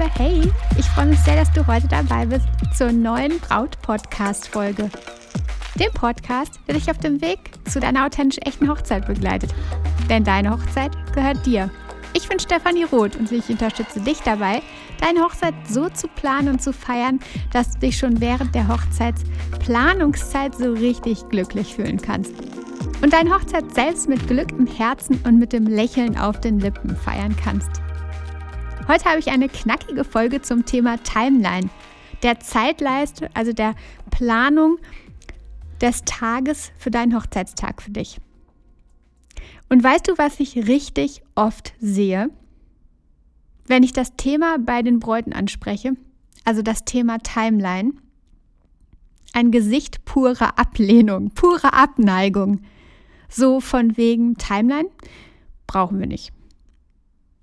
Liebe, 0.00 0.12
hey! 0.18 0.52
Ich 0.78 0.86
freue 0.86 1.06
mich 1.06 1.18
sehr, 1.20 1.36
dass 1.36 1.52
du 1.52 1.66
heute 1.66 1.86
dabei 1.86 2.24
bist 2.24 2.46
zur 2.74 2.90
neuen 2.90 3.38
Braut-Podcast-Folge. 3.40 4.88
Dem 5.74 5.92
Podcast, 5.92 6.58
der 6.66 6.76
dich 6.76 6.90
auf 6.90 6.96
dem 6.98 7.20
Weg 7.20 7.38
zu 7.68 7.80
deiner 7.80 8.06
authentisch 8.06 8.38
echten 8.46 8.70
Hochzeit 8.70 9.06
begleitet. 9.06 9.52
Denn 10.08 10.24
deine 10.24 10.52
Hochzeit 10.52 10.92
gehört 11.12 11.44
dir. 11.44 11.70
Ich 12.14 12.26
bin 12.28 12.38
Stefanie 12.38 12.84
Roth 12.84 13.16
und 13.16 13.30
ich 13.30 13.50
unterstütze 13.50 14.00
dich 14.00 14.20
dabei, 14.20 14.62
deine 15.00 15.20
Hochzeit 15.20 15.54
so 15.68 15.90
zu 15.90 16.08
planen 16.08 16.48
und 16.48 16.62
zu 16.62 16.72
feiern, 16.72 17.20
dass 17.52 17.72
du 17.72 17.80
dich 17.80 17.98
schon 17.98 18.22
während 18.22 18.54
der 18.54 18.68
Hochzeitsplanungszeit 18.68 20.54
so 20.54 20.72
richtig 20.72 21.28
glücklich 21.28 21.74
fühlen 21.74 22.00
kannst. 22.00 22.32
Und 23.02 23.12
deine 23.12 23.34
Hochzeit 23.34 23.74
selbst 23.74 24.08
mit 24.08 24.26
Glück 24.28 24.50
im 24.52 24.66
Herzen 24.66 25.20
und 25.24 25.38
mit 25.38 25.52
dem 25.52 25.66
Lächeln 25.66 26.16
auf 26.16 26.40
den 26.40 26.58
Lippen 26.58 26.96
feiern 26.96 27.36
kannst. 27.36 27.82
Heute 28.90 29.04
habe 29.04 29.20
ich 29.20 29.28
eine 29.28 29.48
knackige 29.48 30.02
Folge 30.02 30.42
zum 30.42 30.66
Thema 30.66 30.98
Timeline, 30.98 31.70
der 32.24 32.40
Zeitleiste, 32.40 33.30
also 33.34 33.52
der 33.52 33.76
Planung 34.10 34.78
des 35.80 36.02
Tages 36.04 36.72
für 36.76 36.90
deinen 36.90 37.14
Hochzeitstag 37.14 37.82
für 37.82 37.92
dich. 37.92 38.18
Und 39.68 39.84
weißt 39.84 40.08
du, 40.08 40.18
was 40.18 40.40
ich 40.40 40.66
richtig 40.66 41.22
oft 41.36 41.72
sehe? 41.78 42.30
Wenn 43.68 43.84
ich 43.84 43.92
das 43.92 44.16
Thema 44.16 44.58
bei 44.58 44.82
den 44.82 44.98
Bräuten 44.98 45.32
anspreche, 45.32 45.92
also 46.44 46.60
das 46.60 46.84
Thema 46.84 47.18
Timeline, 47.18 47.92
ein 49.32 49.52
Gesicht 49.52 50.04
purer 50.04 50.58
Ablehnung, 50.58 51.30
purer 51.30 51.74
Abneigung. 51.74 52.62
So 53.28 53.60
von 53.60 53.96
wegen 53.96 54.36
Timeline 54.36 54.88
brauchen 55.68 56.00
wir 56.00 56.08
nicht. 56.08 56.32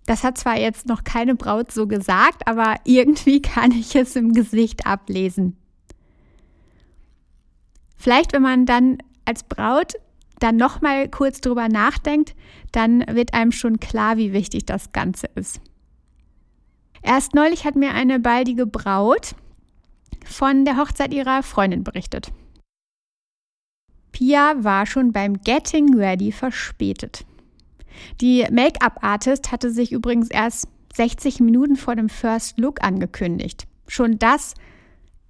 Das 0.07 0.23
hat 0.23 0.37
zwar 0.37 0.57
jetzt 0.57 0.87
noch 0.87 1.03
keine 1.03 1.35
Braut 1.35 1.71
so 1.71 1.85
gesagt, 1.85 2.47
aber 2.47 2.77
irgendwie 2.85 3.41
kann 3.41 3.71
ich 3.71 3.95
es 3.95 4.15
im 4.15 4.33
Gesicht 4.33 4.87
ablesen. 4.87 5.55
Vielleicht, 7.97 8.33
wenn 8.33 8.41
man 8.41 8.65
dann 8.65 8.97
als 9.25 9.43
Braut 9.43 9.93
dann 10.39 10.55
noch 10.55 10.81
mal 10.81 11.09
kurz 11.09 11.41
drüber 11.41 11.67
nachdenkt, 11.67 12.35
dann 12.71 13.03
wird 13.07 13.33
einem 13.33 13.51
schon 13.51 13.79
klar, 13.79 14.17
wie 14.17 14.33
wichtig 14.33 14.65
das 14.65 14.91
Ganze 14.93 15.27
ist. 15.35 15.59
Erst 17.01 17.35
neulich 17.35 17.65
hat 17.65 17.75
mir 17.75 17.93
eine 17.93 18.19
baldige 18.19 18.65
Braut 18.65 19.35
von 20.25 20.63
der 20.63 20.77
Hochzeit 20.77 21.13
ihrer 21.13 21.43
Freundin 21.43 21.83
berichtet. 21.83 22.31
Pia 24.13 24.55
war 24.63 24.85
schon 24.85 25.11
beim 25.11 25.41
Getting 25.41 25.95
Ready 25.95 26.31
verspätet. 26.31 27.25
Die 28.21 28.45
Make-up-Artist 28.51 29.51
hatte 29.51 29.71
sich 29.71 29.91
übrigens 29.91 30.29
erst 30.29 30.67
60 30.95 31.39
Minuten 31.39 31.75
vor 31.75 31.95
dem 31.95 32.09
First 32.09 32.57
Look 32.57 32.83
angekündigt. 32.83 33.67
Schon 33.87 34.19
das 34.19 34.53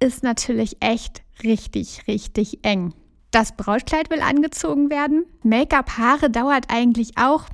ist 0.00 0.22
natürlich 0.22 0.76
echt 0.80 1.22
richtig, 1.42 2.06
richtig 2.06 2.64
eng. 2.64 2.94
Das 3.30 3.56
Brautkleid 3.56 4.10
will 4.10 4.20
angezogen 4.20 4.90
werden. 4.90 5.26
Make-up, 5.42 5.98
Haare 5.98 6.30
dauert 6.30 6.66
eigentlich 6.68 7.18
auch 7.18 7.44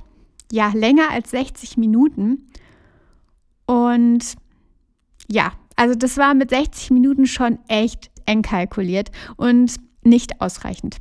ja 0.51 0.71
länger 0.73 1.11
als 1.11 1.31
60 1.31 1.77
Minuten. 1.77 2.47
Und 3.65 4.35
ja, 5.29 5.51
also 5.75 5.95
das 5.95 6.17
war 6.17 6.33
mit 6.33 6.51
60 6.51 6.91
Minuten 6.91 7.25
schon 7.25 7.59
echt 7.67 8.11
eng 8.25 8.41
kalkuliert 8.41 9.11
und 9.35 9.75
nicht 10.03 10.39
ausreichend. 10.41 10.97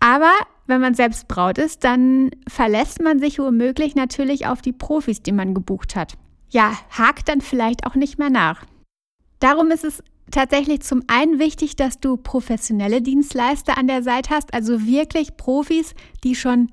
Aber 0.00 0.32
wenn 0.72 0.80
man 0.80 0.94
selbst 0.94 1.28
Braut 1.28 1.58
ist, 1.58 1.84
dann 1.84 2.30
verlässt 2.48 3.02
man 3.02 3.18
sich 3.18 3.38
womöglich 3.38 3.94
natürlich 3.94 4.46
auf 4.46 4.62
die 4.62 4.72
Profis, 4.72 5.22
die 5.22 5.32
man 5.32 5.54
gebucht 5.54 5.94
hat. 5.94 6.14
Ja, 6.48 6.72
hakt 6.90 7.28
dann 7.28 7.42
vielleicht 7.42 7.86
auch 7.86 7.94
nicht 7.94 8.18
mehr 8.18 8.30
nach. 8.30 8.64
Darum 9.38 9.70
ist 9.70 9.84
es 9.84 10.02
tatsächlich 10.30 10.80
zum 10.80 11.02
einen 11.08 11.38
wichtig, 11.38 11.76
dass 11.76 12.00
du 12.00 12.16
professionelle 12.16 13.02
Dienstleister 13.02 13.76
an 13.76 13.86
der 13.86 14.02
Seite 14.02 14.30
hast, 14.30 14.54
also 14.54 14.86
wirklich 14.86 15.36
Profis, 15.36 15.94
die 16.24 16.34
schon 16.34 16.70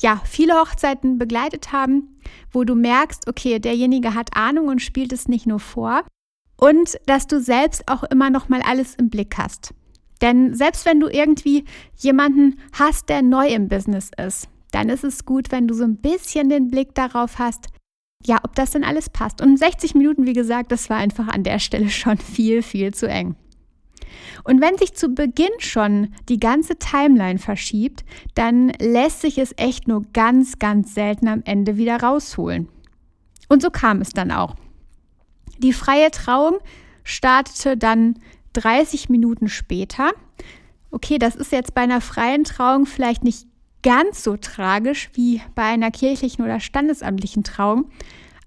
ja, 0.00 0.20
viele 0.24 0.54
Hochzeiten 0.54 1.18
begleitet 1.18 1.72
haben, 1.72 2.20
wo 2.52 2.64
du 2.64 2.74
merkst, 2.74 3.28
okay, 3.28 3.58
derjenige 3.58 4.14
hat 4.14 4.36
Ahnung 4.36 4.68
und 4.68 4.82
spielt 4.82 5.12
es 5.12 5.26
nicht 5.26 5.46
nur 5.46 5.58
vor 5.58 6.04
und 6.56 6.98
dass 7.06 7.26
du 7.26 7.40
selbst 7.40 7.88
auch 7.88 8.04
immer 8.04 8.30
noch 8.30 8.48
mal 8.48 8.60
alles 8.62 8.94
im 8.94 9.08
Blick 9.08 9.38
hast. 9.38 9.72
Denn 10.20 10.54
selbst 10.54 10.84
wenn 10.84 11.00
du 11.00 11.08
irgendwie 11.08 11.64
jemanden 11.96 12.58
hast, 12.72 13.08
der 13.08 13.22
neu 13.22 13.48
im 13.48 13.68
Business 13.68 14.10
ist, 14.16 14.48
dann 14.72 14.88
ist 14.88 15.04
es 15.04 15.24
gut, 15.24 15.50
wenn 15.50 15.68
du 15.68 15.74
so 15.74 15.84
ein 15.84 15.96
bisschen 15.96 16.48
den 16.48 16.70
Blick 16.70 16.94
darauf 16.94 17.38
hast, 17.38 17.68
ja, 18.24 18.38
ob 18.42 18.54
das 18.54 18.72
denn 18.72 18.84
alles 18.84 19.08
passt. 19.08 19.40
Und 19.40 19.58
60 19.58 19.94
Minuten, 19.94 20.26
wie 20.26 20.32
gesagt, 20.32 20.72
das 20.72 20.90
war 20.90 20.96
einfach 20.96 21.28
an 21.28 21.44
der 21.44 21.58
Stelle 21.58 21.88
schon 21.90 22.18
viel, 22.18 22.62
viel 22.62 22.92
zu 22.92 23.08
eng. 23.08 23.36
Und 24.44 24.60
wenn 24.60 24.78
sich 24.78 24.94
zu 24.94 25.10
Beginn 25.10 25.52
schon 25.58 26.14
die 26.28 26.40
ganze 26.40 26.76
Timeline 26.78 27.38
verschiebt, 27.38 28.04
dann 28.34 28.70
lässt 28.80 29.20
sich 29.20 29.38
es 29.38 29.52
echt 29.56 29.88
nur 29.88 30.02
ganz, 30.12 30.58
ganz 30.58 30.94
selten 30.94 31.28
am 31.28 31.42
Ende 31.44 31.76
wieder 31.76 32.00
rausholen. 32.00 32.68
Und 33.48 33.62
so 33.62 33.70
kam 33.70 34.00
es 34.00 34.10
dann 34.10 34.30
auch. 34.30 34.56
Die 35.58 35.72
freie 35.72 36.10
Trauung 36.10 36.58
startete 37.04 37.76
dann 37.76 38.18
30 38.58 39.08
Minuten 39.08 39.48
später. 39.48 40.10
Okay, 40.90 41.18
das 41.18 41.36
ist 41.36 41.52
jetzt 41.52 41.74
bei 41.74 41.82
einer 41.82 42.00
freien 42.00 42.44
Trauung 42.44 42.86
vielleicht 42.86 43.24
nicht 43.24 43.46
ganz 43.82 44.24
so 44.24 44.36
tragisch 44.36 45.10
wie 45.14 45.40
bei 45.54 45.62
einer 45.62 45.90
kirchlichen 45.90 46.44
oder 46.44 46.60
standesamtlichen 46.60 47.44
Trauung, 47.44 47.90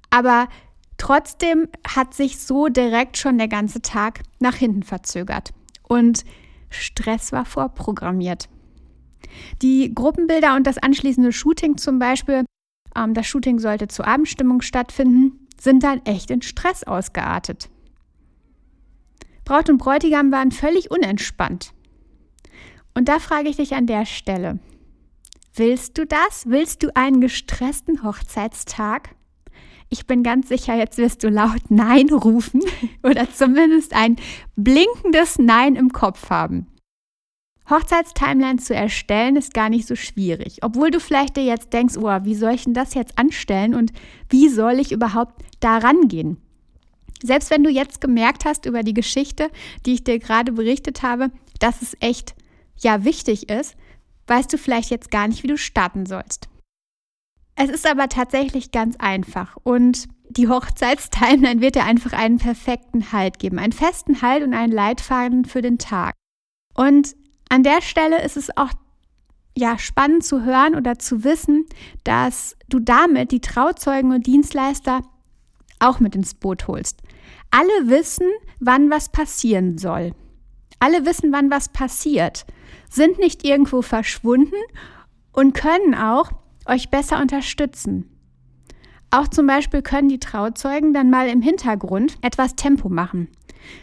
aber 0.09 0.49
trotzdem 0.97 1.69
hat 1.87 2.13
sich 2.13 2.39
so 2.39 2.67
direkt 2.67 3.17
schon 3.17 3.37
der 3.37 3.47
ganze 3.47 3.81
Tag 3.81 4.21
nach 4.39 4.55
hinten 4.55 4.83
verzögert 4.83 5.51
und 5.87 6.25
Stress 6.69 7.31
war 7.31 7.45
vorprogrammiert. 7.45 8.49
Die 9.61 9.93
Gruppenbilder 9.93 10.55
und 10.55 10.67
das 10.67 10.77
anschließende 10.77 11.31
Shooting 11.31 11.77
zum 11.77 11.99
Beispiel, 11.99 12.45
ähm, 12.95 13.13
das 13.13 13.27
Shooting 13.27 13.59
sollte 13.59 13.87
zur 13.87 14.07
Abendstimmung 14.07 14.61
stattfinden, 14.61 15.47
sind 15.59 15.83
dann 15.83 16.01
echt 16.05 16.31
in 16.31 16.41
Stress 16.41 16.83
ausgeartet. 16.83 17.69
Braut 19.51 19.69
und 19.69 19.79
Bräutigam 19.79 20.31
waren 20.31 20.51
völlig 20.51 20.91
unentspannt. 20.91 21.73
Und 22.93 23.09
da 23.09 23.19
frage 23.19 23.49
ich 23.49 23.57
dich 23.57 23.75
an 23.75 23.85
der 23.85 24.05
Stelle, 24.05 24.59
willst 25.55 25.97
du 25.97 26.05
das? 26.05 26.45
Willst 26.45 26.83
du 26.83 26.95
einen 26.95 27.19
gestressten 27.19 28.01
Hochzeitstag? 28.01 29.13
Ich 29.89 30.07
bin 30.07 30.23
ganz 30.23 30.47
sicher, 30.47 30.75
jetzt 30.75 30.97
wirst 30.97 31.21
du 31.25 31.27
laut 31.27 31.63
Nein 31.67 32.07
rufen 32.11 32.61
oder 33.03 33.29
zumindest 33.29 33.93
ein 33.93 34.15
blinkendes 34.55 35.37
Nein 35.37 35.75
im 35.75 35.91
Kopf 35.91 36.29
haben. 36.29 36.67
Hochzeitstimeline 37.69 38.59
zu 38.59 38.73
erstellen 38.73 39.35
ist 39.35 39.53
gar 39.53 39.67
nicht 39.67 39.85
so 39.85 39.97
schwierig. 39.97 40.59
Obwohl 40.61 40.91
du 40.91 41.01
vielleicht 41.01 41.35
dir 41.35 41.43
jetzt 41.43 41.73
denkst, 41.73 41.97
oh, 41.97 42.19
wie 42.23 42.35
soll 42.35 42.53
ich 42.53 42.63
denn 42.63 42.73
das 42.73 42.93
jetzt 42.93 43.19
anstellen 43.19 43.75
und 43.75 43.91
wie 44.29 44.47
soll 44.47 44.79
ich 44.79 44.93
überhaupt 44.93 45.43
da 45.59 45.79
rangehen? 45.79 46.37
Selbst 47.23 47.51
wenn 47.51 47.63
du 47.63 47.69
jetzt 47.69 48.01
gemerkt 48.01 48.45
hast 48.45 48.65
über 48.65 48.83
die 48.83 48.93
Geschichte, 48.93 49.49
die 49.85 49.93
ich 49.93 50.03
dir 50.03 50.19
gerade 50.19 50.51
berichtet 50.51 51.03
habe, 51.03 51.31
dass 51.59 51.81
es 51.81 51.95
echt 51.99 52.35
ja 52.77 53.03
wichtig 53.03 53.49
ist, 53.49 53.75
weißt 54.27 54.51
du 54.51 54.57
vielleicht 54.57 54.89
jetzt 54.89 55.11
gar 55.11 55.27
nicht, 55.27 55.43
wie 55.43 55.47
du 55.47 55.57
starten 55.57 56.05
sollst. 56.05 56.47
Es 57.55 57.69
ist 57.69 57.87
aber 57.87 58.09
tatsächlich 58.09 58.71
ganz 58.71 58.95
einfach 58.97 59.57
und 59.63 60.07
die 60.29 60.47
Hochzeitstimeline 60.47 61.61
wird 61.61 61.75
dir 61.75 61.83
einfach 61.83 62.13
einen 62.13 62.37
perfekten 62.37 63.11
Halt 63.11 63.39
geben, 63.39 63.59
einen 63.59 63.73
festen 63.73 64.21
Halt 64.21 64.43
und 64.43 64.53
einen 64.53 64.71
Leitfaden 64.71 65.45
für 65.45 65.61
den 65.61 65.77
Tag. 65.77 66.15
Und 66.73 67.15
an 67.49 67.63
der 67.63 67.81
Stelle 67.81 68.23
ist 68.23 68.37
es 68.37 68.55
auch 68.55 68.71
ja 69.57 69.77
spannend 69.77 70.23
zu 70.23 70.43
hören 70.43 70.75
oder 70.75 70.97
zu 70.97 71.25
wissen, 71.25 71.65
dass 72.05 72.55
du 72.69 72.79
damit 72.79 73.31
die 73.31 73.41
Trauzeugen 73.41 74.13
und 74.13 74.25
Dienstleister 74.25 75.01
auch 75.81 75.99
mit 75.99 76.15
ins 76.15 76.33
Boot 76.33 76.67
holst. 76.67 77.01
Alle 77.51 77.89
wissen, 77.89 78.27
wann 78.59 78.89
was 78.89 79.09
passieren 79.09 79.77
soll. 79.77 80.13
Alle 80.79 81.05
wissen, 81.05 81.31
wann 81.31 81.51
was 81.51 81.69
passiert, 81.69 82.45
sind 82.89 83.19
nicht 83.19 83.45
irgendwo 83.45 83.81
verschwunden 83.81 84.55
und 85.31 85.53
können 85.53 85.93
auch 85.95 86.31
euch 86.65 86.89
besser 86.89 87.19
unterstützen. 87.21 88.09
Auch 89.11 89.27
zum 89.27 89.45
Beispiel 89.45 89.81
können 89.81 90.07
die 90.07 90.19
Trauzeugen 90.19 90.93
dann 90.93 91.09
mal 91.09 91.27
im 91.27 91.41
Hintergrund 91.41 92.17
etwas 92.21 92.55
Tempo 92.55 92.87
machen, 92.87 93.27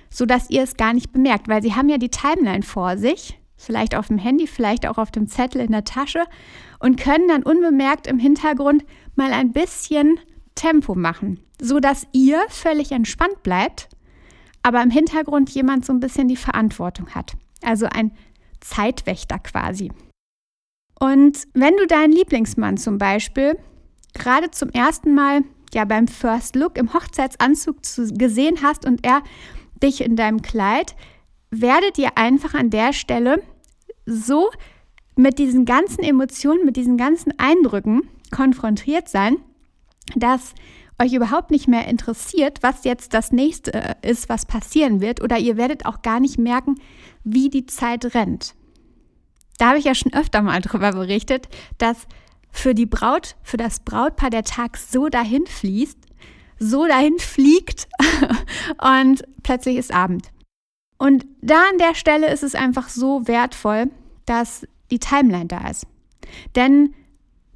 sodass 0.09 0.49
ihr 0.49 0.63
es 0.63 0.77
gar 0.77 0.95
nicht 0.95 1.13
bemerkt, 1.13 1.49
weil 1.49 1.63
sie 1.63 1.75
haben 1.75 1.91
ja 1.91 1.99
die 1.99 2.09
Timeline 2.09 2.63
vor 2.63 2.97
sich, 2.97 3.39
vielleicht 3.57 3.95
auf 3.95 4.09
dem 4.09 4.19
Handy, 4.19 4.47
vielleicht 4.47 4.87
auch 4.87 4.97
auf 4.97 5.11
dem 5.11 5.29
Zettel 5.29 5.61
in 5.61 5.73
der 5.73 5.85
Tasche 5.85 6.25
und 6.79 6.99
können 6.99 7.29
dann 7.29 7.43
unbemerkt 7.43 8.07
im 8.07 8.19
Hintergrund 8.19 8.85
mal 9.17 9.33
ein 9.33 9.53
bisschen 9.53 10.19
Tempo 10.59 10.95
machen, 10.97 11.41
so 11.61 11.79
dass 11.79 12.07
ihr 12.13 12.41
völlig 12.49 12.91
entspannt 12.93 13.43
bleibt, 13.43 13.89
aber 14.63 14.83
im 14.83 14.91
Hintergrund 14.91 15.51
jemand 15.51 15.87
so 15.87 15.93
ein 15.93 16.01
bisschen 16.01 16.27
die 16.27 16.37
Verantwortung 16.37 17.09
hat. 17.15 17.35
Also 17.63 17.87
ein 17.87 18.11
Zeitwächter 18.61 19.39
quasi. 19.39 19.93
Und 20.99 21.47
wenn 21.55 21.77
du 21.77 21.87
deinen 21.87 22.13
Lieblingsmann 22.13 22.77
zum 22.77 22.99
Beispiel 22.99 23.57
gerade 24.15 24.51
zum 24.51 24.71
ersten 24.71 25.15
Mal 25.15 25.43
ja 25.73 25.85
beim 25.85 26.09
First 26.09 26.57
Look 26.57 26.77
im 26.77 26.93
Hochzeitsanzug 26.93 27.85
zu, 27.85 28.13
gesehen 28.15 28.59
hast 28.63 28.85
und 28.85 29.07
er 29.07 29.23
dich 29.81 30.01
in 30.01 30.17
deinem 30.17 30.43
Kleid, 30.43 30.97
werdet 31.51 31.99
ihr 31.99 32.19
einfach 32.19 32.55
an 32.55 32.71
der 32.71 32.93
Stelle 32.93 33.43
so 34.07 34.51
mit 35.15 35.39
diesen 35.39 35.67
ganzen 35.67 36.03
Emotionen, 36.03 36.65
mit 36.65 36.77
diesen 36.77 36.97
ganzen 36.97 37.33
Eindrücken 37.39 38.09
konfrontiert 38.33 39.09
sein, 39.09 39.37
dass 40.17 40.55
euch 41.01 41.13
überhaupt 41.13 41.51
nicht 41.51 41.69
mehr 41.69 41.87
interessiert, 41.87 42.59
was 42.63 42.85
jetzt 42.85 43.15
das 43.15 43.31
nächste 43.31 43.73
äh, 43.73 43.95
ist, 44.03 44.29
was 44.29 44.47
passieren 44.47 45.01
wird, 45.01 45.23
oder 45.23 45.39
ihr 45.39 45.57
werdet 45.57 45.87
auch 45.87 46.03
gar 46.03 46.21
nicht 46.21 46.39
merken, 46.39 46.75
wie 47.25 47.51
die 47.51 47.67
Zeit 47.67 48.15
rennt. 48.15 48.55
Da 49.59 49.69
habe 49.69 49.79
ich 49.79 49.85
ja 49.85 49.95
schon 49.95 50.13
öfter 50.13 50.43
mal 50.43 50.61
darüber 50.61 50.93
berichtet, 50.93 51.49
dass 51.79 52.07
für 52.51 52.75
die 52.75 52.87
Braut, 52.87 53.37
für 53.43 53.57
das 53.57 53.81
Brautpaar 53.81 54.31
der 54.31 54.45
Tag 54.45 54.77
so 54.77 55.09
dahin 55.09 55.47
fließt, 55.47 55.99
so 56.59 56.87
dahin 56.87 57.19
fliegt 57.19 57.89
und 59.01 59.23
plötzlich 59.43 59.77
ist 59.77 59.93
Abend. 59.93 60.29
Und 60.97 61.27
da 61.41 61.63
an 61.71 61.79
der 61.79 61.95
Stelle 61.95 62.33
ist 62.33 62.43
es 62.43 62.57
einfach 62.57 62.89
so 62.89 63.29
wertvoll, 63.29 63.91
dass 64.27 64.67
die 64.91 64.99
Timeline 64.99 65.47
da 65.47 65.69
ist. 65.69 65.87
Denn 66.57 66.95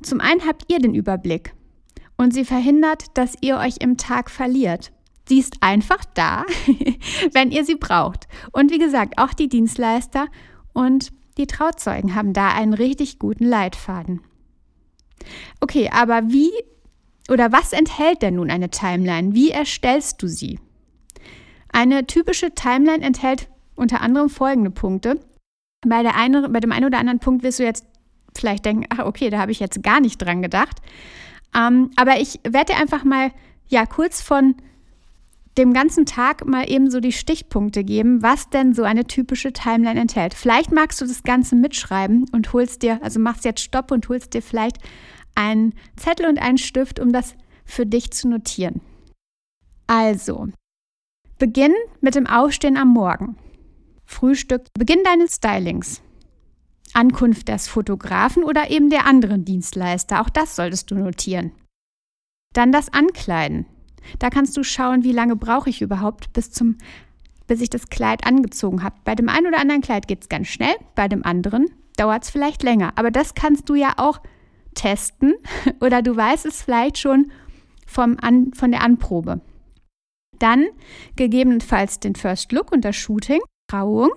zum 0.02 0.20
einen 0.20 0.46
habt 0.46 0.70
ihr 0.70 0.78
den 0.78 0.94
Überblick 0.94 1.54
und 2.22 2.32
sie 2.32 2.44
verhindert, 2.44 3.06
dass 3.14 3.36
ihr 3.40 3.56
euch 3.56 3.78
im 3.80 3.96
Tag 3.96 4.30
verliert. 4.30 4.92
Sie 5.28 5.40
ist 5.40 5.56
einfach 5.60 6.04
da, 6.14 6.44
wenn 7.32 7.50
ihr 7.50 7.64
sie 7.64 7.74
braucht. 7.74 8.28
Und 8.52 8.70
wie 8.70 8.78
gesagt, 8.78 9.14
auch 9.18 9.34
die 9.34 9.48
Dienstleister 9.48 10.28
und 10.72 11.12
die 11.36 11.48
Trauzeugen 11.48 12.14
haben 12.14 12.32
da 12.32 12.48
einen 12.48 12.74
richtig 12.74 13.18
guten 13.18 13.44
Leitfaden. 13.44 14.20
Okay, 15.60 15.90
aber 15.92 16.22
wie 16.28 16.50
oder 17.28 17.50
was 17.50 17.72
enthält 17.72 18.22
denn 18.22 18.36
nun 18.36 18.50
eine 18.50 18.70
Timeline? 18.70 19.34
Wie 19.34 19.50
erstellst 19.50 20.22
du 20.22 20.28
sie? 20.28 20.60
Eine 21.72 22.06
typische 22.06 22.54
Timeline 22.54 23.04
enthält 23.04 23.48
unter 23.74 24.00
anderem 24.00 24.28
folgende 24.28 24.70
Punkte. 24.70 25.18
Bei, 25.84 26.02
der 26.02 26.16
eine, 26.16 26.48
bei 26.48 26.60
dem 26.60 26.70
einen 26.70 26.86
oder 26.86 26.98
anderen 26.98 27.18
Punkt 27.18 27.42
wirst 27.42 27.58
du 27.58 27.64
jetzt 27.64 27.84
vielleicht 28.36 28.64
denken, 28.64 28.86
ach 28.90 29.00
okay, 29.06 29.30
da 29.30 29.38
habe 29.38 29.50
ich 29.50 29.58
jetzt 29.60 29.82
gar 29.82 30.00
nicht 30.00 30.18
dran 30.18 30.42
gedacht. 30.42 30.80
Ähm, 31.54 31.90
aber 31.96 32.20
ich 32.20 32.40
werde 32.48 32.72
dir 32.72 32.80
einfach 32.80 33.04
mal 33.04 33.30
ja 33.68 33.86
kurz 33.86 34.22
von 34.22 34.54
dem 35.58 35.74
ganzen 35.74 36.06
Tag 36.06 36.46
mal 36.46 36.70
eben 36.70 36.90
so 36.90 37.00
die 37.00 37.12
Stichpunkte 37.12 37.84
geben, 37.84 38.22
was 38.22 38.48
denn 38.48 38.72
so 38.72 38.84
eine 38.84 39.04
typische 39.04 39.52
Timeline 39.52 40.00
enthält. 40.00 40.34
Vielleicht 40.34 40.72
magst 40.72 41.00
du 41.00 41.06
das 41.06 41.24
Ganze 41.24 41.56
mitschreiben 41.56 42.26
und 42.32 42.52
holst 42.52 42.82
dir, 42.82 43.02
also 43.02 43.20
machst 43.20 43.44
jetzt 43.44 43.60
Stopp 43.60 43.90
und 43.90 44.08
holst 44.08 44.32
dir 44.32 44.42
vielleicht 44.42 44.78
einen 45.34 45.74
Zettel 45.96 46.26
und 46.26 46.40
einen 46.40 46.58
Stift, 46.58 46.98
um 46.98 47.12
das 47.12 47.34
für 47.64 47.84
dich 47.84 48.12
zu 48.12 48.28
notieren. 48.28 48.80
Also, 49.86 50.48
beginn 51.38 51.74
mit 52.00 52.14
dem 52.14 52.26
Aufstehen 52.26 52.76
am 52.76 52.88
Morgen. 52.88 53.36
Frühstück, 54.06 54.62
Beginn 54.74 55.04
deines 55.04 55.36
Stylings. 55.36 56.02
Ankunft 56.94 57.48
des 57.48 57.68
Fotografen 57.68 58.44
oder 58.44 58.70
eben 58.70 58.90
der 58.90 59.06
anderen 59.06 59.44
Dienstleister, 59.44 60.20
auch 60.20 60.28
das 60.28 60.56
solltest 60.56 60.90
du 60.90 60.94
notieren. 60.94 61.52
Dann 62.54 62.72
das 62.72 62.92
Ankleiden. 62.92 63.66
Da 64.18 64.30
kannst 64.30 64.56
du 64.56 64.64
schauen, 64.64 65.04
wie 65.04 65.12
lange 65.12 65.36
brauche 65.36 65.70
ich 65.70 65.80
überhaupt 65.80 66.32
bis 66.32 66.50
zum 66.50 66.76
bis 67.46 67.60
ich 67.60 67.70
das 67.70 67.88
Kleid 67.88 68.26
angezogen 68.26 68.82
habe. 68.82 68.96
Bei 69.04 69.14
dem 69.14 69.28
einen 69.28 69.46
oder 69.46 69.60
anderen 69.60 69.82
Kleid 69.82 70.08
geht 70.08 70.22
es 70.22 70.28
ganz 70.28 70.48
schnell, 70.48 70.74
bei 70.94 71.08
dem 71.08 71.24
anderen 71.24 71.66
dauert 71.96 72.24
es 72.24 72.30
vielleicht 72.30 72.62
länger. 72.62 72.92
Aber 72.96 73.10
das 73.10 73.34
kannst 73.34 73.68
du 73.68 73.74
ja 73.74 73.94
auch 73.98 74.20
testen 74.74 75.34
oder 75.80 76.00
du 76.02 76.16
weißt 76.16 76.46
es 76.46 76.62
vielleicht 76.62 76.98
schon 76.98 77.30
vom 77.86 78.16
An, 78.20 78.52
von 78.54 78.70
der 78.70 78.82
Anprobe. 78.82 79.40
Dann 80.38 80.66
gegebenenfalls 81.16 82.00
den 82.00 82.14
First 82.14 82.52
Look 82.52 82.72
und 82.72 82.84
das 82.84 82.96
Shooting, 82.96 83.40
Trauung. 83.68 84.10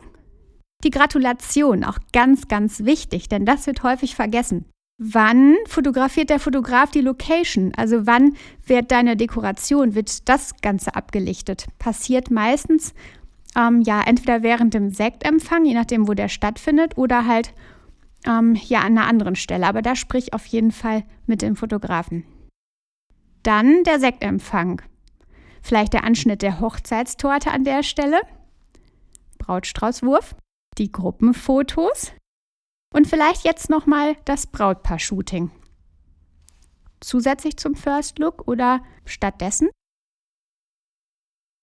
Die 0.84 0.92
Gratulation, 0.92 1.84
auch 1.84 1.98
ganz, 2.14 2.48
ganz 2.48 2.86
wichtig, 2.86 3.30
denn 3.30 3.46
das 3.46 3.66
wird 3.66 3.84
häufig 3.84 4.16
vergessen. 4.16 4.66
Wann 4.98 5.56
fotografiert 5.68 6.30
der 6.30 6.40
Fotograf 6.40 6.92
die 6.92 7.02
Location? 7.02 7.74
Also 7.76 8.08
wann 8.08 8.36
wird 8.66 8.92
deine 8.92 9.18
Dekoration, 9.18 9.94
wird 9.94 10.30
das 10.30 10.62
Ganze 10.62 10.96
abgelichtet? 10.96 11.68
Passiert 11.80 12.32
meistens 12.32 12.94
ähm, 13.58 13.82
ja 13.82 14.02
entweder 14.06 14.42
während 14.42 14.74
dem 14.74 14.90
Sektempfang, 14.92 15.66
je 15.66 15.74
nachdem, 15.74 16.08
wo 16.08 16.14
der 16.14 16.30
stattfindet, 16.30 16.98
oder 16.98 17.26
halt 17.26 17.54
ähm, 18.26 18.58
ja 18.68 18.80
an 18.80 18.98
einer 18.98 19.08
anderen 19.08 19.36
Stelle. 19.36 19.68
Aber 19.68 19.82
da 19.82 19.96
sprich 19.96 20.34
auf 20.34 20.46
jeden 20.46 20.72
Fall 20.72 21.04
mit 21.26 21.42
dem 21.42 21.58
Fotografen. 21.58 22.26
Dann 23.44 23.84
der 23.84 24.00
Sektempfang. 24.00 24.82
Vielleicht 25.62 25.94
der 25.94 26.04
Anschnitt 26.04 26.42
der 26.42 26.60
Hochzeitstorte 26.60 27.52
an 27.52 27.64
der 27.64 27.84
Stelle. 27.84 28.22
Brautstraußwurf. 29.40 30.36
Die 30.78 30.92
Gruppenfotos. 30.92 32.12
Und 32.94 33.08
vielleicht 33.08 33.44
jetzt 33.44 33.70
nochmal 33.70 34.16
das 34.26 34.48
Brautpaar-Shooting. 34.48 35.52
Zusätzlich 37.02 37.58
zum 37.58 37.76
First 37.76 38.20
Look 38.20 38.48
oder 38.48 38.82
stattdessen? 39.06 39.70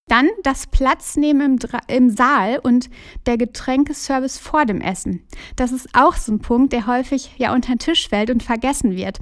Dann 0.09 0.29
das 0.43 0.67
Platznehmen 0.67 1.59
im, 1.59 1.81
im, 1.89 2.11
Saal 2.11 2.59
und 2.63 2.91
der 3.27 3.39
Getränkeservice 3.39 4.39
vor 4.39 4.67
dem 4.67 4.81
Essen. 4.81 5.27
Das 5.57 5.73
ist 5.73 5.89
auch 5.95 6.17
so 6.17 6.33
ein 6.33 6.41
Punkt, 6.41 6.73
der 6.73 6.87
häufig 6.87 7.35
ja 7.39 7.55
unter 7.55 7.73
den 7.73 7.79
Tisch 7.79 8.09
fällt 8.09 8.31
und 8.31 8.43
vergessen 8.43 8.95
wird. 8.95 9.21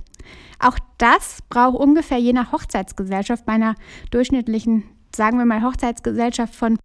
Auch 0.58 0.78
das 0.98 1.42
braucht 1.48 1.78
ungefähr 1.78 2.18
je 2.18 2.32
nach 2.32 2.52
Hochzeitsgesellschaft 2.52 3.46
bei 3.46 3.52
einer 3.52 3.74
durchschnittlichen, 4.10 4.84
sagen 5.14 5.38
wir 5.38 5.46
mal, 5.46 5.62
Hochzeitsgesellschaft 5.62 6.54
von 6.54 6.78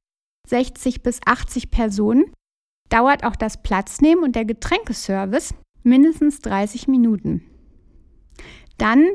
60 0.48 1.02
bis 1.02 1.20
80 1.26 1.72
Personen 1.72 2.32
dauert 2.90 3.24
auch 3.24 3.36
das 3.36 3.62
Platznehmen 3.62 4.24
und 4.24 4.36
der 4.36 4.46
Getränkeservice 4.46 5.54
mindestens 5.84 6.40
30 6.40 6.88
Minuten. 6.88 7.44
Dann 8.78 9.06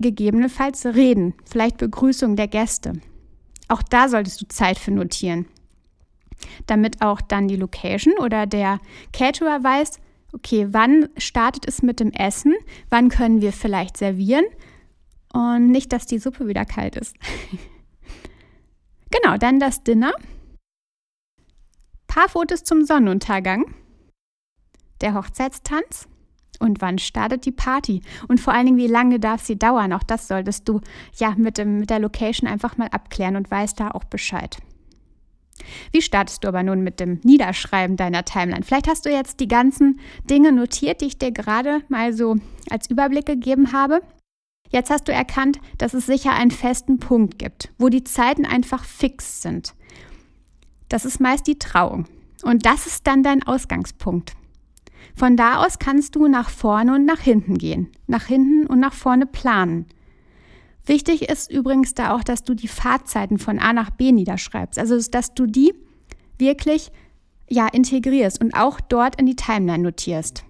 gegebenenfalls 0.00 0.86
Reden, 0.86 1.34
vielleicht 1.44 1.78
Begrüßung 1.78 2.36
der 2.36 2.48
Gäste. 2.48 2.94
Auch 3.68 3.82
da 3.82 4.08
solltest 4.08 4.40
du 4.40 4.48
Zeit 4.48 4.78
für 4.78 4.90
notieren, 4.90 5.46
damit 6.66 7.02
auch 7.02 7.20
dann 7.20 7.48
die 7.48 7.56
Location 7.56 8.14
oder 8.18 8.46
der 8.46 8.80
Caterer 9.12 9.62
weiß, 9.62 9.98
okay, 10.32 10.68
wann 10.70 11.08
startet 11.16 11.66
es 11.66 11.82
mit 11.82 12.00
dem 12.00 12.12
Essen, 12.12 12.54
wann 12.90 13.08
können 13.08 13.40
wir 13.40 13.52
vielleicht 13.52 13.96
servieren 13.96 14.44
und 15.32 15.70
nicht, 15.70 15.92
dass 15.92 16.06
die 16.06 16.18
Suppe 16.18 16.46
wieder 16.48 16.64
kalt 16.64 16.96
ist. 16.96 17.16
genau, 19.10 19.36
dann 19.36 19.60
das 19.60 19.82
Dinner 19.82 20.12
paar 22.08 22.28
Fotos 22.28 22.64
zum 22.64 22.84
Sonnenuntergang, 22.84 23.72
der 25.00 25.14
Hochzeitstanz 25.14 26.08
und 26.58 26.80
wann 26.80 26.98
startet 26.98 27.44
die 27.44 27.52
Party 27.52 28.02
und 28.26 28.40
vor 28.40 28.52
allen 28.52 28.66
Dingen, 28.66 28.78
wie 28.78 28.88
lange 28.88 29.20
darf 29.20 29.44
sie 29.44 29.56
dauern. 29.56 29.92
Auch 29.92 30.02
das 30.02 30.26
solltest 30.26 30.68
du 30.68 30.80
ja 31.16 31.34
mit, 31.36 31.58
dem, 31.58 31.78
mit 31.78 31.90
der 31.90 32.00
Location 32.00 32.48
einfach 32.48 32.76
mal 32.76 32.88
abklären 32.88 33.36
und 33.36 33.50
weißt 33.50 33.78
da 33.78 33.92
auch 33.92 34.04
Bescheid. 34.04 34.58
Wie 35.92 36.02
startest 36.02 36.44
du 36.44 36.48
aber 36.48 36.62
nun 36.62 36.82
mit 36.82 37.00
dem 37.00 37.20
Niederschreiben 37.22 37.96
deiner 37.96 38.24
Timeline? 38.24 38.64
Vielleicht 38.64 38.88
hast 38.88 39.06
du 39.06 39.10
jetzt 39.10 39.40
die 39.40 39.48
ganzen 39.48 40.00
Dinge 40.28 40.52
notiert, 40.52 41.00
die 41.00 41.06
ich 41.06 41.18
dir 41.18 41.32
gerade 41.32 41.82
mal 41.88 42.12
so 42.12 42.36
als 42.70 42.90
Überblick 42.90 43.26
gegeben 43.26 43.72
habe. 43.72 44.00
Jetzt 44.70 44.90
hast 44.90 45.08
du 45.08 45.12
erkannt, 45.12 45.60
dass 45.78 45.94
es 45.94 46.06
sicher 46.06 46.32
einen 46.32 46.50
festen 46.50 46.98
Punkt 47.00 47.38
gibt, 47.38 47.72
wo 47.78 47.88
die 47.88 48.04
Zeiten 48.04 48.44
einfach 48.44 48.84
fix 48.84 49.42
sind. 49.42 49.74
Das 50.88 51.04
ist 51.04 51.20
meist 51.20 51.46
die 51.46 51.58
Trauung. 51.58 52.06
Und 52.42 52.66
das 52.66 52.86
ist 52.86 53.06
dann 53.06 53.22
dein 53.22 53.42
Ausgangspunkt. 53.42 54.32
Von 55.14 55.36
da 55.36 55.64
aus 55.64 55.78
kannst 55.78 56.14
du 56.14 56.28
nach 56.28 56.50
vorne 56.50 56.94
und 56.94 57.04
nach 57.04 57.20
hinten 57.20 57.58
gehen, 57.58 57.88
nach 58.06 58.26
hinten 58.26 58.66
und 58.66 58.80
nach 58.80 58.92
vorne 58.92 59.26
planen. 59.26 59.86
Wichtig 60.86 61.28
ist 61.28 61.50
übrigens 61.50 61.94
da 61.94 62.14
auch, 62.14 62.24
dass 62.24 62.44
du 62.44 62.54
die 62.54 62.68
Fahrzeiten 62.68 63.38
von 63.38 63.58
A 63.58 63.72
nach 63.72 63.90
B 63.90 64.12
niederschreibst, 64.12 64.78
also 64.78 64.98
dass 65.10 65.34
du 65.34 65.46
die 65.46 65.74
wirklich 66.38 66.90
ja 67.50 67.66
integrierst 67.66 68.40
und 68.40 68.54
auch 68.54 68.80
dort 68.80 69.20
in 69.20 69.26
die 69.26 69.36
Timeline 69.36 69.82
notierst. 69.82 70.44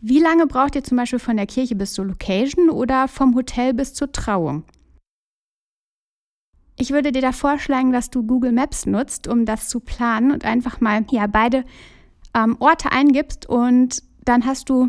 Wie 0.00 0.20
lange 0.20 0.46
braucht 0.46 0.76
ihr 0.76 0.84
zum 0.84 0.96
Beispiel 0.96 1.18
von 1.18 1.36
der 1.36 1.46
Kirche 1.46 1.74
bis 1.74 1.94
zur 1.94 2.06
Location 2.06 2.70
oder 2.70 3.08
vom 3.08 3.34
Hotel 3.34 3.74
bis 3.74 3.94
zur 3.94 4.12
Trauung? 4.12 4.62
Ich 6.80 6.90
würde 6.92 7.10
dir 7.10 7.22
da 7.22 7.32
vorschlagen, 7.32 7.92
dass 7.92 8.08
du 8.08 8.22
Google 8.22 8.52
Maps 8.52 8.86
nutzt, 8.86 9.26
um 9.26 9.44
das 9.44 9.68
zu 9.68 9.80
planen 9.80 10.30
und 10.30 10.44
einfach 10.44 10.80
mal 10.80 11.04
ja, 11.10 11.26
beide 11.26 11.64
ähm, 12.34 12.56
Orte 12.60 12.92
eingibst 12.92 13.46
und 13.48 14.02
dann 14.24 14.46
hast 14.46 14.70
du 14.70 14.88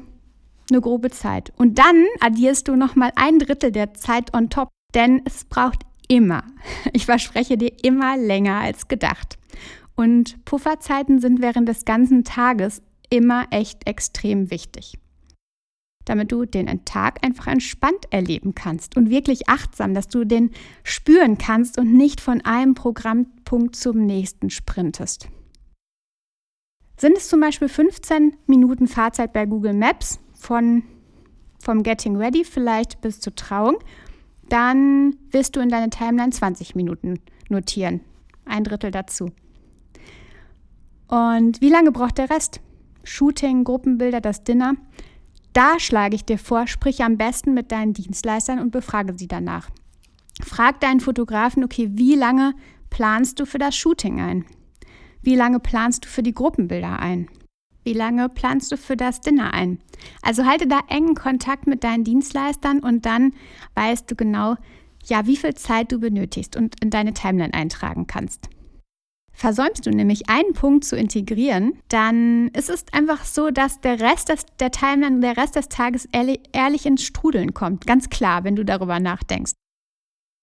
eine 0.69 0.81
grobe 0.81 1.09
Zeit. 1.09 1.51
Und 1.57 1.79
dann 1.79 2.05
addierst 2.19 2.67
du 2.67 2.75
nochmal 2.75 3.11
ein 3.15 3.39
Drittel 3.39 3.71
der 3.71 3.95
Zeit 3.95 4.35
on 4.35 4.51
top, 4.51 4.69
denn 4.93 5.21
es 5.25 5.45
braucht 5.45 5.81
immer, 6.07 6.43
ich 6.93 7.07
verspreche 7.07 7.57
dir, 7.57 7.71
immer 7.81 8.17
länger 8.17 8.59
als 8.59 8.87
gedacht. 8.87 9.39
Und 9.95 10.45
Pufferzeiten 10.45 11.19
sind 11.19 11.41
während 11.41 11.67
des 11.67 11.85
ganzen 11.85 12.23
Tages 12.23 12.83
immer 13.09 13.47
echt 13.49 13.87
extrem 13.87 14.51
wichtig. 14.51 14.99
Damit 16.09 16.31
du 16.31 16.45
den 16.45 16.85
Tag 16.85 17.23
einfach 17.23 17.45
entspannt 17.45 18.07
erleben 18.09 18.55
kannst 18.55 18.97
und 18.97 19.11
wirklich 19.11 19.47
achtsam, 19.47 19.93
dass 19.93 20.07
du 20.07 20.25
den 20.25 20.49
spüren 20.83 21.37
kannst 21.37 21.77
und 21.77 21.93
nicht 21.93 22.19
von 22.19 22.41
einem 22.41 22.73
Programmpunkt 22.73 23.75
zum 23.75 24.05
nächsten 24.07 24.49
sprintest. 24.49 25.29
Sind 26.97 27.15
es 27.15 27.29
zum 27.29 27.39
Beispiel 27.39 27.69
15 27.69 28.35
Minuten 28.47 28.87
Fahrzeit 28.87 29.33
bei 29.33 29.45
Google 29.45 29.75
Maps 29.75 30.19
von, 30.33 30.81
vom 31.59 31.83
Getting 31.83 32.15
Ready 32.15 32.43
vielleicht 32.43 33.01
bis 33.01 33.19
zur 33.19 33.35
Trauung, 33.35 33.77
dann 34.49 35.15
wirst 35.29 35.55
du 35.55 35.59
in 35.59 35.69
deine 35.69 35.91
Timeline 35.91 36.31
20 36.31 36.75
Minuten 36.75 37.19
notieren. 37.49 38.01
Ein 38.45 38.63
Drittel 38.63 38.89
dazu. 38.89 39.31
Und 41.07 41.61
wie 41.61 41.69
lange 41.69 41.91
braucht 41.91 42.17
der 42.17 42.31
Rest? 42.31 42.61
Shooting, 43.03 43.63
Gruppenbilder, 43.63 44.21
das 44.21 44.43
Dinner. 44.43 44.73
Da 45.59 45.77
schlage 45.77 46.15
ich 46.15 46.23
dir 46.23 46.37
vor, 46.37 46.67
sprich 46.67 47.03
am 47.03 47.17
besten 47.17 47.53
mit 47.53 47.73
deinen 47.73 47.91
Dienstleistern 47.91 48.59
und 48.59 48.71
befrage 48.71 49.13
sie 49.17 49.27
danach. 49.27 49.69
Frag 50.41 50.79
deinen 50.79 51.01
Fotografen, 51.01 51.65
okay, 51.65 51.89
wie 51.95 52.15
lange 52.15 52.53
planst 52.89 53.41
du 53.41 53.45
für 53.45 53.57
das 53.57 53.75
Shooting 53.75 54.21
ein? 54.21 54.45
Wie 55.21 55.35
lange 55.35 55.59
planst 55.59 56.05
du 56.05 56.07
für 56.07 56.23
die 56.23 56.33
Gruppenbilder 56.33 56.99
ein? 56.99 57.27
Wie 57.83 57.91
lange 57.91 58.29
planst 58.29 58.71
du 58.71 58.77
für 58.77 58.95
das 58.95 59.19
Dinner 59.19 59.53
ein? 59.53 59.79
Also 60.21 60.45
halte 60.45 60.65
da 60.65 60.79
engen 60.87 61.15
Kontakt 61.15 61.67
mit 61.67 61.83
deinen 61.83 62.05
Dienstleistern 62.05 62.79
und 62.79 63.05
dann 63.05 63.33
weißt 63.75 64.09
du 64.09 64.15
genau, 64.15 64.55
ja, 65.07 65.27
wie 65.27 65.35
viel 65.35 65.55
Zeit 65.55 65.91
du 65.91 65.99
benötigst 65.99 66.55
und 66.55 66.81
in 66.81 66.89
deine 66.89 67.13
Timeline 67.13 67.53
eintragen 67.53 68.07
kannst. 68.07 68.49
Versäumst 69.39 69.85
du 69.85 69.91
nämlich 69.91 70.29
einen 70.29 70.51
Punkt 70.51 70.83
zu 70.83 70.97
integrieren, 70.97 71.71
dann 71.87 72.49
ist 72.49 72.69
es 72.69 72.83
einfach 72.91 73.23
so, 73.23 73.51
dass 73.51 73.79
der 73.79 74.01
Rest 74.01 74.27
des, 74.27 74.45
der 74.59 74.69
Timeline, 74.69 75.21
der 75.21 75.37
Rest 75.37 75.55
des 75.55 75.69
Tages 75.69 76.09
ehrlich, 76.11 76.41
ehrlich 76.51 76.85
ins 76.85 77.03
Strudeln 77.03 77.53
kommt. 77.53 77.87
Ganz 77.87 78.09
klar, 78.09 78.43
wenn 78.43 78.57
du 78.57 78.65
darüber 78.65 78.99
nachdenkst. 78.99 79.53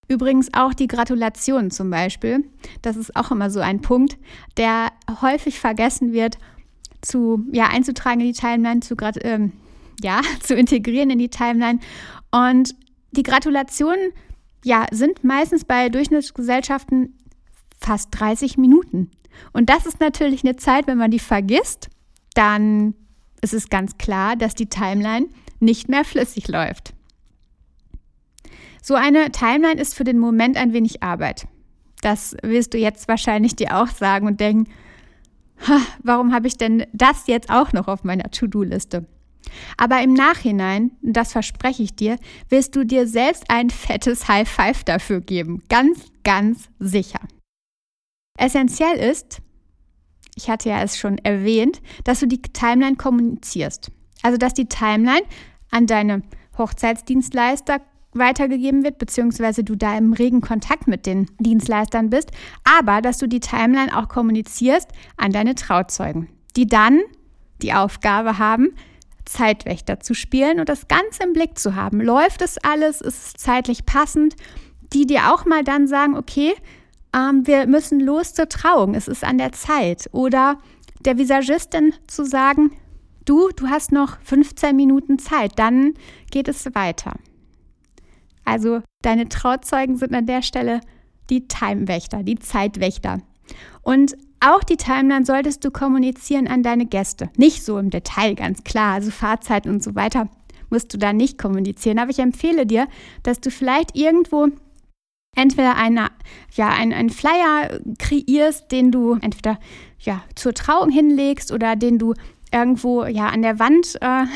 Übrigens 0.09 0.49
auch 0.55 0.73
die 0.73 0.87
Gratulation 0.87 1.71
zum 1.71 1.91
Beispiel. 1.91 2.49
Das 2.81 2.97
ist 2.97 3.15
auch 3.15 3.31
immer 3.31 3.51
so 3.51 3.61
ein 3.61 3.83
Punkt, 3.83 4.17
der 4.57 4.93
häufig 5.21 5.61
vergessen 5.61 6.15
wird, 6.15 6.39
zu, 7.03 7.45
ja, 7.53 7.67
einzutragen 7.67 8.21
in 8.23 8.29
die 8.29 8.33
Timeline, 8.33 8.81
zu, 8.81 8.97
ähm, 9.21 9.53
ja, 10.03 10.23
zu 10.41 10.55
integrieren 10.55 11.11
in 11.11 11.19
die 11.19 11.29
Timeline. 11.29 11.81
Und 12.31 12.75
die 13.11 13.25
Gratulationen 13.25 14.15
ja, 14.65 14.87
sind 14.91 15.23
meistens 15.23 15.67
bei 15.67 15.91
Durchschnittsgesellschaften 15.91 17.16
fast 17.87 18.09
30 18.19 18.59
Minuten. 18.59 19.11
Und 19.53 19.71
das 19.71 19.87
ist 19.87 20.01
natürlich 20.01 20.45
eine 20.45 20.57
Zeit, 20.57 20.89
wenn 20.89 20.99
man 20.99 21.11
die 21.11 21.21
vergisst, 21.21 21.89
dann 22.35 22.95
ist 23.41 23.55
es 23.55 23.69
ganz 23.69 23.97
klar, 23.97 24.35
dass 24.35 24.55
die 24.55 24.67
Timeline 24.67 25.29
nicht 25.61 25.89
mehr 25.89 26.05
flüssig 26.05 26.49
läuft. 26.49 26.95
So 28.83 28.95
eine 28.95 29.31
Timeline 29.31 29.81
ist 29.81 29.95
für 29.95 30.05
den 30.05 30.19
Moment 30.19 30.57
ein 30.57 30.73
wenig 30.73 31.03
Arbeit. 31.03 31.47
Das 32.03 32.37
wirst 32.43 32.75
du 32.75 32.79
jetzt 32.79 33.09
wahrscheinlich 33.09 33.55
dir 33.55 33.77
auch 33.77 33.89
sagen 33.89 34.27
und 34.27 34.41
denken, 34.41 34.71
warum 36.03 36.35
habe 36.35 36.49
ich 36.49 36.57
denn 36.57 36.87
das 36.93 37.27
jetzt 37.29 37.51
auch 37.51 37.73
noch 37.73 37.89
auf 37.89 38.05
meiner 38.05 38.31
To-Do-Liste? 38.31 39.07
Aber 39.77 40.03
im 40.03 40.13
Nachhinein, 40.13 40.91
das 41.03 41.33
verspreche 41.33 41.85
ich 41.85 41.95
dir, 41.95 42.19
wirst 42.49 42.75
du 42.75 42.85
dir 42.85 43.07
selbst 43.07 43.45
ein 43.49 43.71
fettes 43.71 44.27
High 44.27 44.49
Five 44.49 44.83
dafür 44.83 45.21
geben. 45.21 45.63
Ganz, 45.69 46.07
ganz 46.25 46.69
sicher. 46.81 47.21
Essentiell 48.37 48.97
ist, 48.99 49.41
ich 50.35 50.51
hatte 50.51 50.69
ja 50.69 50.83
es 50.83 50.99
schon 50.99 51.19
erwähnt, 51.19 51.81
dass 52.05 52.21
du 52.21 52.27
die 52.27 52.43
Timeline 52.43 52.97
kommunizierst. 52.97 53.91
Also, 54.23 54.37
dass 54.37 54.55
die 54.55 54.69
Timeline 54.69 55.23
an 55.71 55.87
deine 55.87 56.23
Hochzeitsdienstleister 56.59 57.81
weitergegeben 58.13 58.83
wird, 58.83 58.99
beziehungsweise 58.99 59.63
du 59.63 59.77
da 59.77 59.97
im 59.97 60.13
regen 60.13 60.41
Kontakt 60.41 60.89
mit 60.89 61.07
den 61.07 61.27
Dienstleistern 61.39 62.11
bist, 62.11 62.31
aber 62.65 63.03
dass 63.03 63.19
du 63.19 63.27
die 63.27 63.41
Timeline 63.41 63.97
auch 63.97 64.09
kommunizierst 64.09 64.89
an 65.17 65.33
deine 65.33 65.55
Trauzeugen, 65.55 66.29
die 66.57 66.67
dann 66.67 67.01
die 67.63 67.73
Aufgabe 67.73 68.39
haben, 68.39 68.75
Zeitwächter 69.25 70.01
zu 70.01 70.15
spielen 70.15 70.61
und 70.61 70.69
das 70.69 70.89
Ganze 70.89 71.25
im 71.25 71.33
Blick 71.33 71.59
zu 71.59 71.75
haben. 71.75 72.01
Läuft 72.01 72.43
es 72.43 72.59
alles? 72.59 73.01
Ist 73.01 73.27
es 73.27 73.33
zeitlich 73.35 73.85
passend? 73.85 74.37
Die 74.93 75.07
dir 75.07 75.33
auch 75.33 75.45
mal 75.45 75.65
dann 75.65 75.89
sagen, 75.89 76.17
okay, 76.17 76.55
ähm, 77.17 77.47
wir 77.47 77.67
müssen 77.67 78.01
los 78.01 78.35
zur 78.35 78.49
Trauung, 78.49 78.95
es 78.95 79.09
ist 79.09 79.25
an 79.25 79.39
der 79.39 79.53
Zeit. 79.53 80.09
Oder 80.13 80.59
der 81.01 81.19
Visagistin 81.19 81.95
zu 82.07 82.25
sagen, 82.25 82.73
du, 83.25 83.49
du 83.57 83.69
hast 83.69 83.93
noch 83.93 84.19
15 84.21 84.77
Minuten 84.77 85.19
Zeit, 85.19 85.53
dann 85.57 85.95
geht 86.31 86.49
es 86.49 86.67
weiter. 86.75 87.15
Also 88.45 88.83
deine 89.03 89.29
Trauzeugen 89.29 89.97
sind 89.97 90.15
an 90.15 90.27
der 90.27 90.43
Stelle 90.43 90.81
die 91.31 91.49
Timewächter, 91.49 92.23
die 92.23 92.39
Zeitwächter. 92.39 93.21
Und 93.83 94.17
auch 94.41 94.63
die 94.63 94.77
Timeline 94.77 95.25
solltest 95.25 95.65
du 95.65 95.71
kommunizieren 95.71 96.47
an 96.47 96.63
deine 96.63 96.87
Gäste. 96.87 97.31
Nicht 97.37 97.65
so 97.65 97.79
im 97.79 97.91
Detail, 97.91 98.35
ganz 98.35 98.63
klar. 98.63 98.95
Also 98.95 99.11
Fahrzeiten 99.11 99.71
und 99.71 99.83
so 99.83 99.95
weiter 99.95 100.29
musst 100.71 100.93
du 100.93 100.99
da 100.99 101.13
nicht 101.13 101.39
kommunizieren. 101.39 101.99
Aber 101.99 102.11
ich 102.11 102.19
empfehle 102.19 102.67
dir, 102.67 102.87
dass 103.23 103.41
du 103.41 103.51
vielleicht 103.51 103.97
irgendwo 103.97 104.49
entweder 105.37 105.77
eine, 105.77 106.09
ja, 106.55 106.71
einen, 106.71 106.93
einen 106.93 107.11
Flyer 107.11 107.79
kreierst, 107.99 108.73
den 108.73 108.91
du 108.91 109.15
entweder 109.21 109.59
ja, 110.01 110.23
zur 110.35 110.55
Trauung 110.55 110.91
hinlegst 110.91 111.53
oder 111.53 111.77
den 111.77 111.99
du 111.99 112.15
irgendwo 112.53 113.05
ja 113.05 113.27
an 113.27 113.43
der 113.43 113.59
Wand 113.59 113.97
äh, 114.01 114.27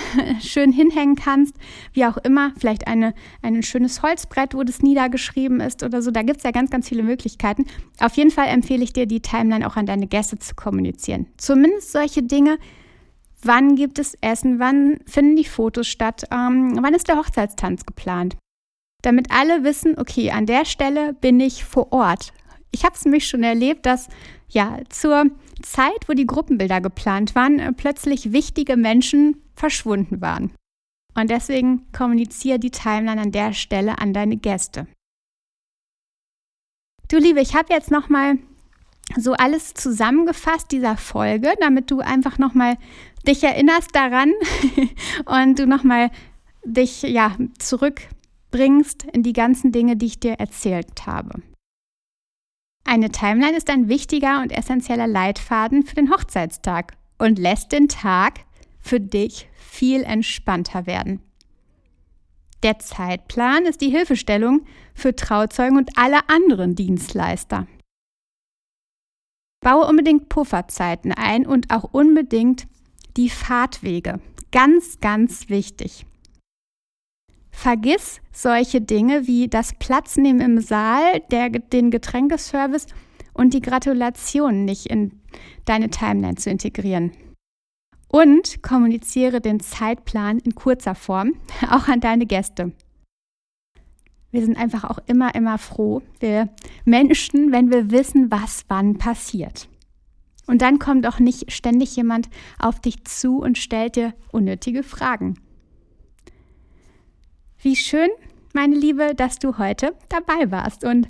schön 0.41 0.73
hinhängen 0.73 1.17
kannst, 1.17 1.55
wie 1.93 2.05
auch 2.05 2.17
immer, 2.19 2.53
vielleicht 2.59 2.87
eine, 2.87 3.15
ein 3.43 3.63
schönes 3.63 4.03
Holzbrett, 4.03 4.55
wo 4.55 4.63
das 4.63 4.83
niedergeschrieben 4.83 5.61
ist 5.61 5.83
oder 5.83 6.03
so. 6.03 6.11
Da 6.11 6.23
gibt 6.23 6.39
es 6.39 6.43
ja 6.43 6.51
ganz, 6.51 6.71
ganz 6.71 6.89
viele 6.89 7.03
Möglichkeiten. 7.03 7.67
Auf 8.01 8.17
jeden 8.17 8.31
Fall 8.31 8.49
empfehle 8.49 8.85
ich 8.85 8.93
dir, 8.93 9.07
die 9.07 9.21
Timeline 9.21 9.67
auch 9.67 9.77
an 9.77 9.87
deine 9.87 10.07
Gäste 10.07 10.39
zu 10.39 10.55
kommunizieren. 10.55 11.27
Zumindest 11.37 11.93
solche 11.93 12.23
Dinge. 12.23 12.59
Wann 13.43 13.75
gibt 13.75 13.99
es 13.99 14.19
Essen? 14.21 14.59
Wann 14.59 14.99
finden 15.07 15.37
die 15.37 15.45
Fotos 15.45 15.87
statt? 15.87 16.25
Ähm, 16.31 16.79
wann 16.83 16.93
ist 16.93 17.09
der 17.09 17.17
Hochzeitstanz 17.17 17.87
geplant? 17.87 18.37
Damit 19.03 19.31
alle 19.31 19.65
wissen, 19.65 19.99
okay, 19.99 20.31
an 20.31 20.47
der 20.47 20.65
Stelle 20.65 21.15
bin 21.15 21.41
ich 21.41 21.65
vor 21.65 21.93
Ort. 21.93 22.33
Ich 22.71 22.85
habe 22.85 22.95
es 22.95 23.05
nämlich 23.05 23.27
schon 23.27 23.43
erlebt, 23.43 23.87
dass 23.87 24.09
ja 24.49 24.79
zur 24.89 25.27
Zeit, 25.63 26.09
wo 26.09 26.13
die 26.13 26.27
Gruppenbilder 26.27 26.81
geplant 26.81 27.35
waren, 27.35 27.59
äh, 27.59 27.73
plötzlich 27.73 28.33
wichtige 28.33 28.77
Menschen 28.77 29.37
verschwunden 29.55 30.21
waren. 30.21 30.53
Und 31.15 31.31
deswegen 31.31 31.91
kommuniziere 31.93 32.59
die 32.59 32.71
Timeline 32.71 33.21
an 33.21 33.33
der 33.33 33.53
Stelle 33.53 33.99
an 33.99 34.13
deine 34.13 34.37
Gäste. 34.37 34.87
Du 37.09 37.19
Liebe, 37.19 37.41
ich 37.41 37.55
habe 37.55 37.73
jetzt 37.73 37.91
noch 37.91 38.09
mal 38.09 38.39
so 39.17 39.33
alles 39.33 39.75
zusammengefasst 39.75 40.71
dieser 40.71 40.97
Folge, 40.97 41.53
damit 41.61 41.91
du 41.91 41.99
einfach 41.99 42.39
noch 42.39 42.55
mal 42.55 42.77
dich 43.27 43.43
erinnerst 43.43 43.95
daran 43.95 44.33
und 45.27 45.59
du 45.59 45.67
noch 45.67 45.83
mal 45.83 46.11
dich 46.65 47.03
ja 47.03 47.37
zurück 47.59 48.03
bringst 48.51 49.05
in 49.05 49.23
die 49.23 49.33
ganzen 49.33 49.73
Dinge, 49.73 49.97
die 49.97 50.07
ich 50.07 50.21
dir 50.21 50.35
erzählt 50.35 51.07
habe. 51.07 51.43
Eine 52.85 53.11
Timeline 53.11 53.57
ist 53.57 53.71
ein 53.71 53.89
wichtiger 53.89 54.41
und 54.43 54.51
essentieller 54.51 55.07
Leitfaden 55.07 55.85
für 55.85 55.95
den 55.95 56.11
Hochzeitstag 56.11 56.97
und 57.19 57.39
lässt 57.39 57.73
den 57.73 57.89
Tag 57.89 58.41
für 58.81 58.99
dich 58.99 59.49
viel 59.55 60.03
entspannter 60.03 60.87
werden. 60.87 61.21
Der 62.63 62.79
Zeitplan 62.79 63.65
ist 63.65 63.81
die 63.81 63.91
Hilfestellung 63.91 64.67
für 64.95 65.15
Trauzeugen 65.15 65.79
und 65.79 65.97
alle 65.97 66.29
anderen 66.29 66.75
Dienstleister. 66.75 67.67
Baue 69.61 69.87
unbedingt 69.87 70.29
Pufferzeiten 70.29 71.13
ein 71.13 71.47
und 71.47 71.71
auch 71.71 71.85
unbedingt 71.85 72.67
die 73.17 73.31
Fahrtwege. 73.31 74.21
Ganz, 74.53 75.01
ganz 75.01 75.49
wichtig. 75.49 76.07
Vergiss 77.61 78.23
solche 78.33 78.81
Dinge 78.81 79.27
wie 79.27 79.47
das 79.47 79.75
Platznehmen 79.75 80.41
im 80.41 80.61
Saal, 80.63 81.21
der, 81.31 81.51
den 81.51 81.91
Getränkeservice 81.91 82.87
und 83.35 83.53
die 83.53 83.61
Gratulation 83.61 84.65
nicht 84.65 84.87
in 84.87 85.21
deine 85.67 85.91
Timeline 85.91 86.37
zu 86.37 86.49
integrieren. 86.49 87.13
Und 88.09 88.63
kommuniziere 88.63 89.43
den 89.43 89.61
Zeitplan 89.61 90.39
in 90.39 90.55
kurzer 90.55 90.95
Form 90.95 91.35
auch 91.71 91.87
an 91.87 92.01
deine 92.01 92.25
Gäste. 92.25 92.73
Wir 94.31 94.43
sind 94.43 94.57
einfach 94.57 94.85
auch 94.85 94.99
immer, 95.07 95.35
immer 95.35 95.59
froh, 95.59 96.01
wir 96.19 96.49
Menschen, 96.87 97.53
wenn 97.53 97.71
wir 97.71 97.91
wissen, 97.91 98.31
was 98.31 98.65
wann 98.69 98.97
passiert. 98.97 99.69
Und 100.47 100.63
dann 100.63 100.79
kommt 100.79 101.07
auch 101.07 101.19
nicht 101.19 101.53
ständig 101.53 101.95
jemand 101.95 102.31
auf 102.59 102.81
dich 102.81 103.05
zu 103.05 103.37
und 103.37 103.59
stellt 103.59 103.97
dir 103.97 104.15
unnötige 104.33 104.83
Fragen. 104.83 105.35
Wie 107.63 107.77
schön, 107.77 108.09
meine 108.55 108.75
Liebe, 108.75 109.15
dass 109.15 109.39
du 109.39 109.59
heute 109.59 109.95
dabei 110.09 110.51
warst 110.51 110.83
und 110.83 111.09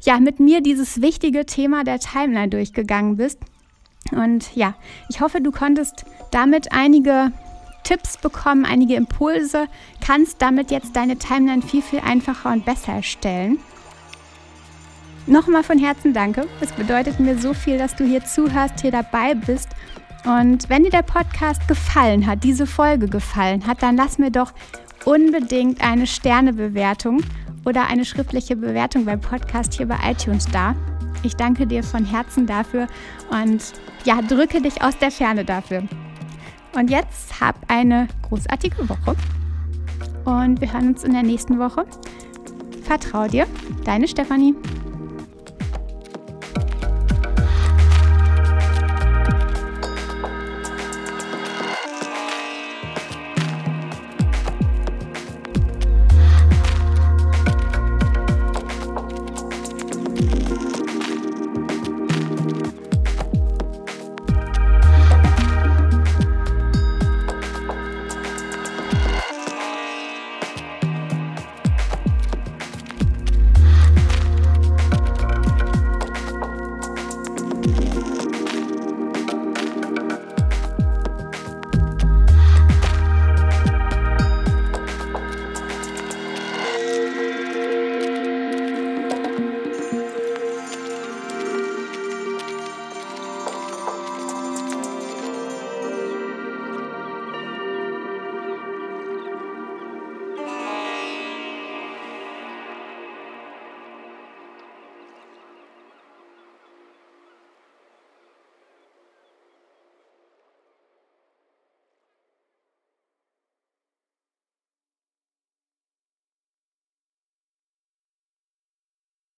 ja, 0.00 0.18
mit 0.18 0.40
mir 0.40 0.60
dieses 0.60 1.00
wichtige 1.00 1.46
Thema 1.46 1.84
der 1.84 2.00
Timeline 2.00 2.48
durchgegangen 2.48 3.16
bist. 3.16 3.38
Und 4.10 4.56
ja, 4.56 4.74
ich 5.08 5.20
hoffe, 5.20 5.40
du 5.40 5.52
konntest 5.52 6.04
damit 6.32 6.72
einige 6.72 7.30
Tipps 7.84 8.18
bekommen, 8.18 8.64
einige 8.64 8.96
Impulse, 8.96 9.68
kannst 10.04 10.42
damit 10.42 10.72
jetzt 10.72 10.96
deine 10.96 11.16
Timeline 11.16 11.62
viel, 11.62 11.82
viel 11.82 12.00
einfacher 12.00 12.50
und 12.50 12.64
besser 12.64 12.94
erstellen. 12.94 13.60
Nochmal 15.26 15.62
von 15.62 15.78
Herzen 15.78 16.12
danke. 16.12 16.48
Es 16.60 16.72
bedeutet 16.72 17.20
mir 17.20 17.38
so 17.38 17.54
viel, 17.54 17.78
dass 17.78 17.94
du 17.94 18.04
hier 18.04 18.24
zuhörst, 18.24 18.80
hier 18.80 18.90
dabei 18.90 19.34
bist. 19.34 19.68
Und 20.24 20.68
wenn 20.68 20.82
dir 20.82 20.90
der 20.90 21.02
Podcast 21.02 21.68
gefallen 21.68 22.26
hat, 22.26 22.42
diese 22.42 22.66
Folge 22.66 23.06
gefallen 23.08 23.66
hat, 23.66 23.82
dann 23.82 23.96
lass 23.96 24.18
mir 24.18 24.30
doch 24.30 24.52
unbedingt 25.04 25.80
eine 25.82 26.06
Sternebewertung 26.06 27.22
oder 27.64 27.86
eine 27.86 28.04
schriftliche 28.04 28.56
Bewertung 28.56 29.04
beim 29.04 29.20
Podcast 29.20 29.74
hier 29.74 29.86
bei 29.86 29.96
iTunes 30.04 30.46
da. 30.46 30.74
Ich 31.22 31.36
danke 31.36 31.66
dir 31.66 31.82
von 31.82 32.04
Herzen 32.04 32.46
dafür 32.46 32.86
und 33.30 33.62
ja, 34.04 34.20
drücke 34.20 34.60
dich 34.60 34.82
aus 34.82 34.98
der 34.98 35.10
Ferne 35.10 35.44
dafür. 35.44 35.84
Und 36.74 36.90
jetzt 36.90 37.40
hab 37.40 37.56
eine 37.68 38.08
großartige 38.28 38.88
Woche 38.88 39.16
und 40.24 40.60
wir 40.60 40.72
hören 40.72 40.88
uns 40.88 41.04
in 41.04 41.12
der 41.12 41.22
nächsten 41.22 41.58
Woche. 41.58 41.86
Vertrau 42.82 43.26
dir, 43.26 43.46
deine 43.84 44.08
Stefanie. 44.08 44.54